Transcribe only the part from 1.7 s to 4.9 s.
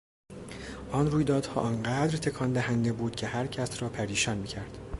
قدر تکان دهنده بود که هرکس را پریشان میکرد.